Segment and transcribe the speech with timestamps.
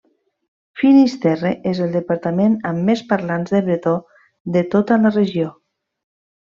[0.79, 3.97] Finisterre és el departament amb més parlants de bretó
[4.57, 5.57] de tota la regió.